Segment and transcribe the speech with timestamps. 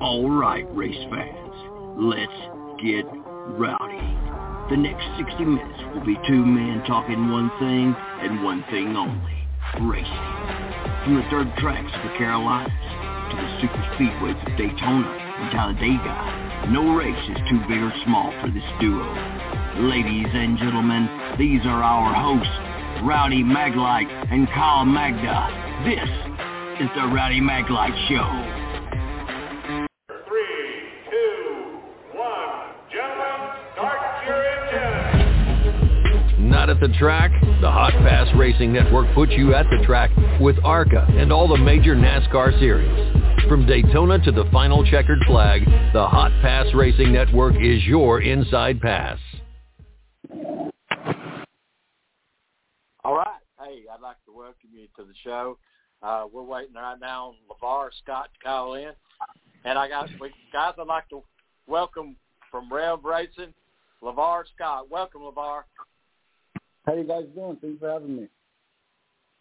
[0.00, 1.54] All right, race fans,
[1.96, 2.34] let's
[2.82, 3.06] get
[3.54, 4.02] rowdy.
[4.68, 9.46] The next 60 minutes will be two men talking one thing and one thing only,
[9.86, 10.26] racing.
[11.04, 12.74] From the dirt tracks of the Carolinas
[13.30, 18.34] to the super speedways of Daytona and Talladega, no race is too big or small
[18.42, 19.06] for this duo.
[19.78, 21.06] Ladies and gentlemen,
[21.38, 25.54] these are our hosts, Rowdy Maglite and Kyle Magda.
[25.86, 28.53] This is the Rowdy Maglite Show.
[36.74, 37.30] At the track?
[37.60, 40.10] The Hot Pass Racing Network puts you at the track
[40.40, 43.48] with ARCA and all the major NASCAR series.
[43.48, 48.80] From Daytona to the final checkered flag, the Hot Pass Racing Network is your inside
[48.80, 49.20] pass.
[53.04, 53.38] All right.
[53.60, 55.58] Hey, I'd like to welcome you to the show.
[56.02, 58.90] Uh, we're waiting right now on Lavar Scott to call in.
[59.64, 61.22] And I got, we, guys, I'd like to
[61.68, 62.16] welcome
[62.50, 63.54] from Rev Racing,
[64.02, 64.90] Lavar Scott.
[64.90, 65.62] Welcome, Lavar.
[66.86, 67.56] How you guys doing?
[67.60, 68.28] Thanks for having me.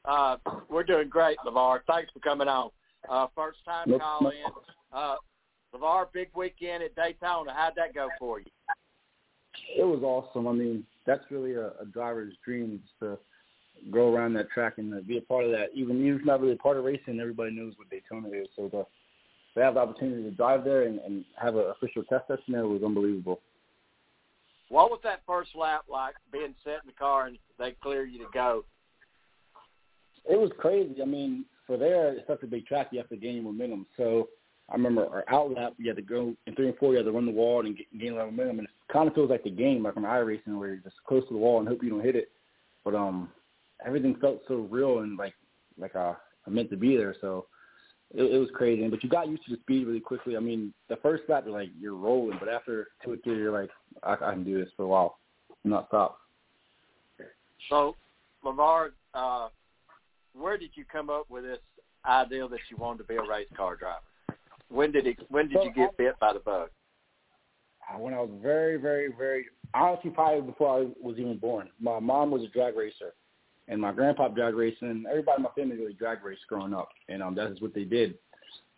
[0.05, 0.37] Uh,
[0.69, 1.79] we're doing great, Lavar.
[1.87, 2.69] Thanks for coming on.
[3.09, 4.51] Uh, first time Nope, call in.
[4.93, 5.15] Uh,
[5.75, 7.53] Lavar, big weekend at Daytona.
[7.53, 8.45] How'd that go for you?
[9.77, 10.47] It was awesome.
[10.47, 13.17] I mean, that's really a, a driver's dream to
[13.91, 15.69] go around that track and to be a part of that.
[15.73, 18.47] Even even if it's not really a part of racing, everybody knows what Daytona is.
[18.55, 18.85] So to,
[19.55, 22.67] to have the opportunity to drive there and, and have an official test session there
[22.67, 23.41] was unbelievable.
[24.73, 28.17] What was that first lap like, being set in the car and they clear you
[28.17, 28.65] to go?
[30.27, 30.99] It was crazy.
[30.99, 32.87] I mean, for there, it's such a big track.
[32.89, 33.85] You have to gain momentum.
[33.95, 34.29] So
[34.69, 36.91] I remember our out lap, you had to go in three and four.
[36.91, 38.59] You had to run the wall and get, gain a lot of momentum.
[38.59, 41.21] And it kind of feels like the game, like on iRacing, where you're just close
[41.27, 42.31] to the wall and hope you don't hit it.
[42.83, 43.29] But um,
[43.85, 45.35] everything felt so real and like
[45.77, 46.13] like uh,
[46.47, 47.15] I meant to be there.
[47.21, 47.45] So
[48.13, 48.87] it, it was crazy.
[48.87, 50.37] But you got used to the speed really quickly.
[50.37, 53.51] I mean, the first lap, you're like you're rolling, but after two or three, you're
[53.51, 53.69] like
[54.03, 55.17] I, I can do this for a while,
[55.63, 56.19] not stop.
[57.69, 57.95] So,
[58.43, 59.47] Lavar, uh,
[60.33, 61.59] where did you come up with this
[62.05, 63.99] idea that you wanted to be a race car driver?
[64.69, 65.19] When did it?
[65.29, 66.69] When did you get bit by the bug?
[67.89, 71.69] Uh, when I was very, very, very honestly probably before I was even born.
[71.79, 73.13] My mom was a drag racer,
[73.67, 75.05] and my grandpa drag racing.
[75.09, 77.83] Everybody in my family really drag raced growing up, and um, that is what they
[77.83, 78.15] did.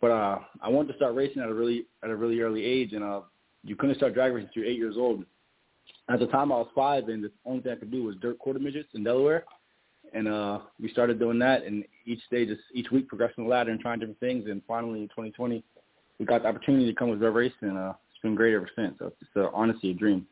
[0.00, 2.92] But uh, I wanted to start racing at a really at a really early age,
[2.92, 3.20] and uh,
[3.64, 5.24] you couldn't start drag racing until you're eight years old.
[6.08, 8.38] At the time, I was five, and the only thing I could do was dirt
[8.38, 9.44] quarter midgets in Delaware.
[10.14, 13.72] And uh, we started doing that, and each day, just each week, progressing the ladder
[13.72, 14.44] and trying different things.
[14.48, 15.64] And finally, in 2020,
[16.18, 18.70] we got the opportunity to come with Rev Racing, and uh, it's been great ever
[18.76, 18.94] since.
[19.00, 20.26] So it's uh, honestly a dream.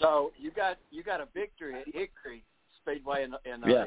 [0.00, 2.44] So you got you got a victory at Hickory
[2.88, 3.84] Speedway in, in a uh,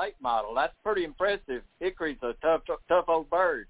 [0.00, 0.54] late model.
[0.54, 1.62] That's pretty impressive.
[1.80, 3.66] Hickory's a tough tough old bird.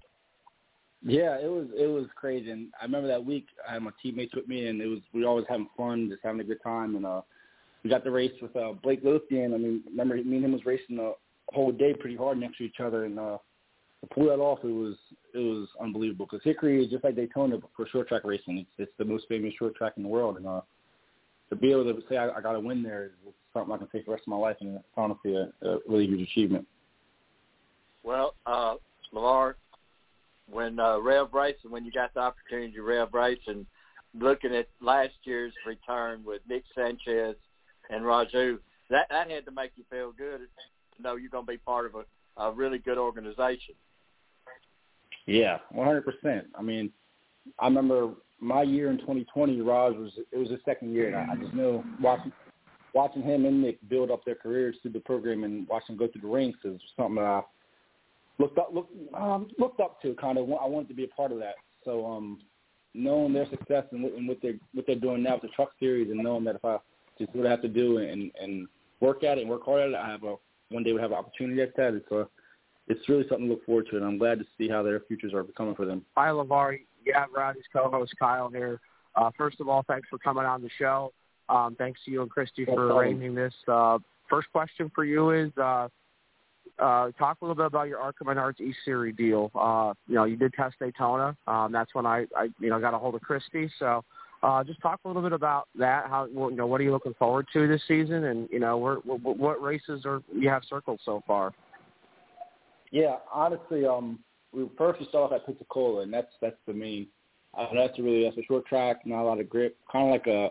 [1.03, 4.33] Yeah, it was it was crazy, and I remember that week I had my teammates
[4.33, 6.95] with me, and it was we were always having fun, just having a good time,
[6.95, 7.21] and uh,
[7.83, 9.53] we got the race with uh, Blake Lothian.
[9.53, 11.13] I mean, remember me and him was racing the
[11.53, 13.37] whole day pretty hard next to each other, and uh,
[14.01, 14.95] to pull that off, it was
[15.33, 18.57] it was unbelievable because Hickory is just like Daytona but for short track racing.
[18.59, 20.61] It's it's the most famous short track in the world, and uh,
[21.49, 23.11] to be able to say I, I got a win there is
[23.55, 26.05] something I can take the rest of my life, and it's honestly a, a really
[26.05, 26.67] huge achievement.
[28.03, 28.75] Well, uh,
[29.13, 29.55] Lavar,
[30.51, 33.65] when uh, Rev Racing, when you got the opportunity to Rev Racing,
[34.13, 37.35] looking at last year's return with Nick Sanchez
[37.89, 38.57] and Rajah,
[38.89, 40.41] that that had to make you feel good
[40.95, 43.73] to know you're going to be part of a, a really good organization.
[45.25, 46.45] Yeah, one hundred percent.
[46.57, 46.91] I mean,
[47.59, 49.61] I remember my year in 2020.
[49.61, 52.31] Raj was it was his second year, and I, I just know watching
[52.95, 56.11] watching him and Nick build up their careers through the program and watching them go
[56.11, 57.41] through the ranks is something that I
[58.39, 60.15] looked up looked um, looked up to.
[60.15, 61.55] Kind of, I wanted to be a part of that.
[61.83, 62.39] So, um,
[62.93, 65.71] knowing their success and what, and what they're what they're doing now with the truck
[65.79, 66.77] series, and knowing that if I
[67.19, 68.67] just do what I have to do and and
[69.01, 70.35] work at it and work hard at it, I have a
[70.69, 71.93] one day would have an opportunity at that.
[71.93, 72.29] It's
[72.87, 75.33] it's really something to look forward to, and I'm glad to see how their futures
[75.33, 76.05] are becoming for them.
[76.15, 76.81] Hi, Lavari.
[77.05, 78.79] Yeah, Rowdy's co-host Kyle here.
[79.15, 81.11] Uh, first of all, thanks for coming on the show.
[81.49, 82.97] Um, thanks to you and Christy for problem.
[82.97, 83.53] arranging this.
[83.67, 83.99] Uh,
[84.29, 85.87] first question for you is uh,
[86.79, 89.51] uh, talk a little bit about your ARCA Menards E Series deal.
[89.55, 91.35] Uh, you know, you did test Daytona.
[91.47, 93.69] Um, that's when I, I, you know, got a hold of Christy.
[93.79, 94.03] So,
[94.43, 96.07] uh, just talk a little bit about that.
[96.07, 98.95] How, you know, what are you looking forward to this season, and you know, where,
[98.97, 101.53] what, what races are you have circled so far?
[102.91, 104.19] Yeah, honestly, um,
[104.51, 107.07] we first we start off at Pensacola, and that's that's the main.
[107.57, 110.11] Uh, that's a really that's a short track, not a lot of grip, kind of
[110.11, 110.49] like a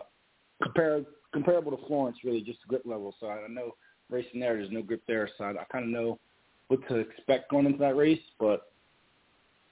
[0.61, 1.03] compare
[1.33, 3.13] comparable to Florence, really, just the grip level.
[3.19, 3.75] So I know
[4.09, 6.19] racing there, there's no grip there, so I, I kind of know
[6.67, 8.21] what to expect going into that race.
[8.39, 8.71] But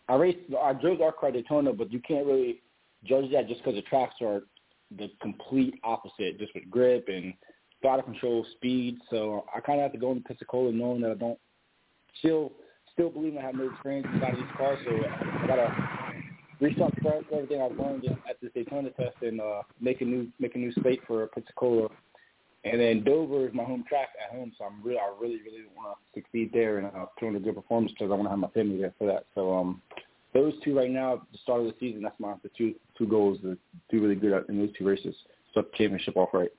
[0.09, 2.61] I raced, I drove the ARCA Daytona, but you can't really
[3.05, 4.41] judge that just because the tracks are
[4.97, 7.33] the complete opposite, just with grip and
[7.81, 8.97] throttle control, speed.
[9.09, 11.39] So I kind of have to go into Pensacola knowing that I don't
[12.19, 12.51] still
[12.91, 14.79] still believe I have no experience inside of these cars.
[14.85, 16.02] So I gotta
[16.63, 16.93] restart
[17.31, 20.71] everything I've learned at this Daytona test and uh, make a new make a new
[20.81, 21.89] slate for Pensacola.
[22.65, 25.65] And then Dover is my home track at home, so I'm really, I really, really
[25.75, 28.29] want to succeed there and uh, put on a good performance because I want to
[28.29, 29.25] have my family there for that.
[29.35, 29.81] So um,
[30.33, 33.07] those two right now, at the start of the season, that's my the two two
[33.07, 33.57] goals to
[33.91, 35.13] do really good in those two races,
[35.51, 36.51] start the championship off right.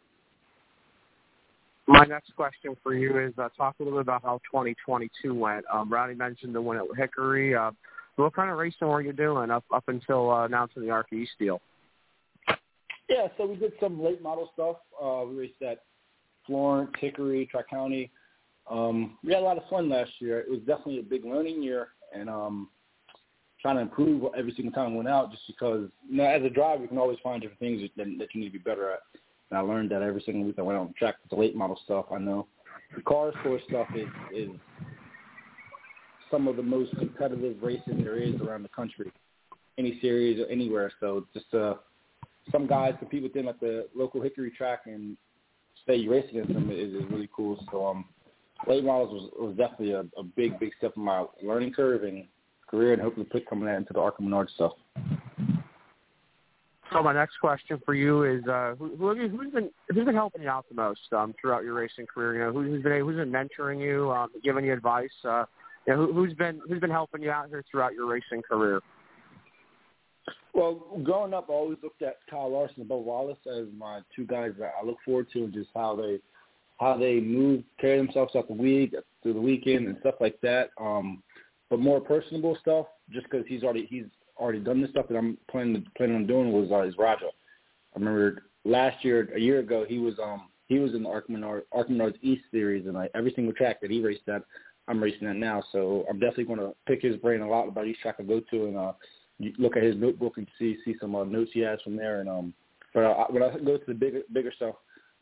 [1.87, 5.65] My next question for you is uh, talk a little bit about how 2022 went.
[5.73, 7.55] Um, Rowdy mentioned the win at Hickory.
[7.55, 7.73] Uh,
[8.17, 11.61] what kind of racing were you doing up up until uh, announcing the East deal?
[13.09, 14.77] Yeah, so we did some late model stuff.
[15.03, 15.83] Uh, we raced at
[16.47, 18.11] Florence, Hickory, Tri County.
[18.71, 20.41] Um, we had a lot of fun last year.
[20.41, 22.69] It was definitely a big learning year, and um,
[23.61, 26.51] trying to improve every single time I went out just because, you know, as a
[26.51, 29.01] driver, you can always find different things that, that you need to be better at.
[29.51, 31.79] And I learned that every single week I went on track with the late model
[31.85, 32.07] stuff.
[32.11, 32.47] I know
[32.95, 34.51] the CARS Tour stuff is, is
[36.35, 39.13] some of the most competitive racing there is around the country,
[39.79, 40.91] any series or anywhere.
[40.99, 41.75] So just uh,
[42.51, 45.17] some guys compete with them at the local Hickory track and
[45.85, 47.65] stay racing against them is, is really cool.
[47.71, 48.05] So um,
[48.67, 52.25] late models was, was definitely a, a big, big step in my learning curve and
[52.67, 54.73] career and hopefully put coming out into the ARCA Menard stuff.
[56.93, 60.49] So my next question for you is, uh, who, who's been who's been helping you
[60.49, 62.35] out the most um, throughout your racing career?
[62.35, 65.11] You know, who, who's been who's been mentoring you, um, giving you advice?
[65.25, 65.45] Uh,
[65.87, 68.81] you know, who, who's been who's been helping you out here throughout your racing career?
[70.55, 74.25] Well, growing up, I always looked at Kyle Larson and Bubba Wallace as my two
[74.25, 76.21] guys that I look forward to, and just how they
[76.79, 80.71] how they move, carry themselves out the week, through the weekend, and stuff like that.
[80.81, 81.23] Um,
[81.71, 84.05] but more personable stuff, just because he's already he's
[84.37, 87.27] already done the stuff that I'm planning planning on doing was uh, is Rajah.
[87.95, 91.31] I remember last year, a year ago, he was um he was in the ARCA
[91.31, 94.43] Menard, ARCA Menards East series, and like every single track that he raced at,
[94.89, 95.63] I'm racing at now.
[95.73, 98.41] So I'm definitely going to pick his brain a lot about each track I go
[98.41, 98.93] to, and uh,
[99.59, 102.21] look at his notebook and see see some uh, notes he has from there.
[102.21, 102.55] And um,
[102.93, 104.75] but uh, when I go to the bigger bigger stuff,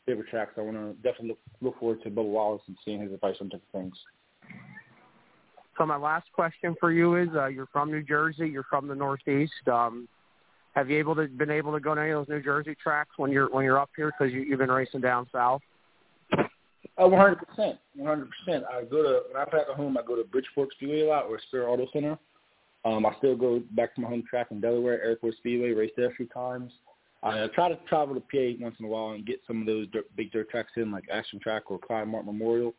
[0.06, 3.12] bigger tracks, I want to definitely look, look forward to Bubba Wallace and seeing his
[3.12, 3.94] advice on different things.
[5.79, 8.49] So my last question for you is: uh, You're from New Jersey.
[8.49, 9.69] You're from the Northeast.
[9.70, 10.09] Um,
[10.75, 13.11] have you able to been able to go to any of those New Jersey tracks
[13.17, 15.62] when you're when you're up here because you, you've been racing down south?
[16.98, 18.64] Oh, one hundred percent, one hundred percent.
[18.70, 21.26] I go to when I pack at home, I go to Bridgeport Speedway a lot
[21.26, 22.18] or Spirit Auto Center.
[22.84, 26.10] Um, I still go back to my home track in Delaware, Airport Speedway, race there
[26.10, 26.72] a few times.
[27.22, 29.86] I try to travel to PA once in a while and get some of those
[29.92, 32.74] dirt, big dirt tracks in, like Action Track or Martin Memorial.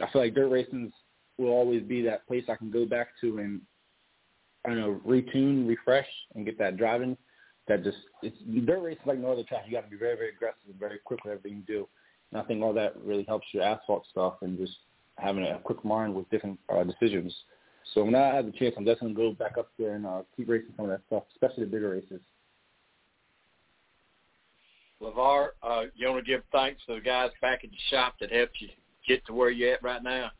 [0.00, 0.92] I feel like dirt racing
[1.38, 3.62] will always be that place I can go back to and
[4.64, 7.16] I don't know retune, refresh, and get that driving.
[7.66, 9.64] That just it's dirt racing like no other track.
[9.66, 11.88] You got to be very, very aggressive and very quick with everything you do.
[12.32, 14.76] And I think all that really helps your asphalt stuff and just
[15.16, 17.34] having a quick mind with different uh, decisions.
[17.94, 20.06] So when I have the chance, I'm definitely going to go back up there and
[20.06, 22.20] uh, keep racing some of that stuff, especially the bigger races.
[25.00, 28.32] Lavar, uh, you want to give thanks to the guys back at the shop that
[28.32, 28.68] helped you
[29.06, 30.30] get to where you're at right now?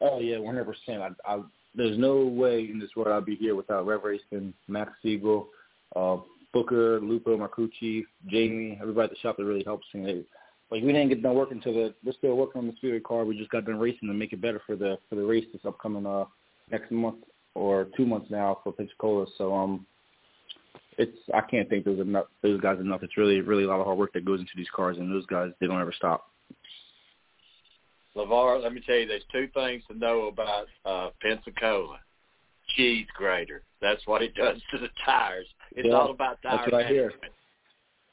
[0.00, 0.64] Oh yeah, 100.
[0.64, 1.42] percent I, I
[1.74, 5.48] there's no way in this world I'd be here without Rev Racing, Max Siegel,
[5.94, 6.16] uh,
[6.52, 10.04] Booker, Lupo, my crew chief, Jamie, everybody at the shop that really helps me.
[10.04, 10.24] They,
[10.70, 13.24] like we didn't get done working until the we're still working on the speedway car.
[13.24, 15.64] We just got done racing to make it better for the for the race that's
[15.64, 16.24] upcoming uh
[16.70, 17.16] next month
[17.54, 19.26] or two months now for Pensacola.
[19.36, 19.86] So um
[20.98, 23.02] it's I can't thank those enough those guys enough.
[23.02, 25.26] It's really really a lot of hard work that goes into these cars and those
[25.26, 26.26] guys they don't ever stop.
[28.16, 32.00] Lavar, let me tell you, there's two things to know about uh, Pensacola.
[32.76, 33.62] Cheese grater.
[33.80, 35.46] That's what it does to the tires.
[35.72, 36.86] It's yeah, all about tire that's what management.
[36.86, 37.12] I hear.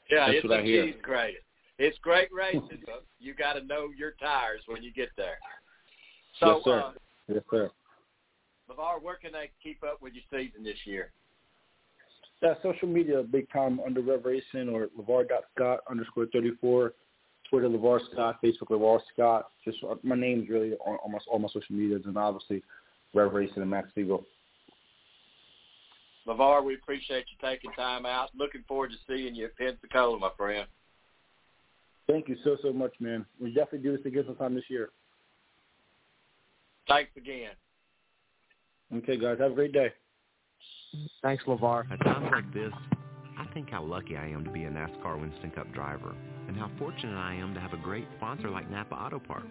[0.09, 0.85] Yeah, That's it's what a I hear.
[0.85, 1.37] cheese grater.
[1.79, 5.37] It's great racing, but you got to know your tires when you get there.
[6.39, 6.79] So, yes, sir.
[6.79, 6.91] uh,
[7.27, 7.71] yes, sir.
[8.69, 11.11] Lavar, where can they keep up with your season this year?
[12.41, 16.93] Yeah, social media big time under Rev Racing or Lavar.Scott underscore 34.
[17.49, 19.49] Twitter Lavar Scott, Facebook Lavar Scott.
[19.63, 22.61] Just uh, my name's really on almost all my social medias and obviously
[23.13, 24.25] Rev Racing and Max Siegel.
[26.27, 28.31] Lavar, we appreciate you taking time out.
[28.37, 30.67] Looking forward to seeing you at Pensacola, my friend.
[32.07, 33.25] Thank you so, so much, man.
[33.39, 34.89] We definitely do this again sometime this year.
[36.87, 37.51] Thanks again.
[38.95, 39.37] Okay, guys.
[39.39, 39.91] Have a great day.
[41.21, 41.91] Thanks, Lavar.
[41.91, 42.71] At times like this,
[43.37, 46.15] I think how lucky I am to be a NASCAR Winston Cup driver
[46.47, 49.47] and how fortunate I am to have a great sponsor like Napa Auto Parts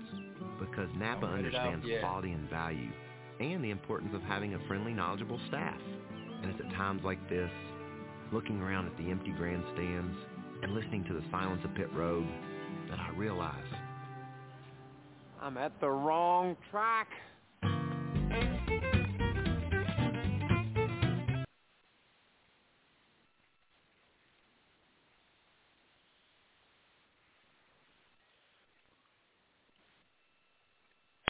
[0.58, 2.90] because Napa Don't let it out understands quality and value
[3.38, 5.78] and the importance of having a friendly, knowledgeable staff.
[6.42, 7.50] And it's at times like this,
[8.32, 10.16] looking around at the empty grandstands
[10.62, 12.26] and listening to the silence of pit road,
[12.88, 13.54] that I realize,
[15.40, 17.08] I'm at the wrong track.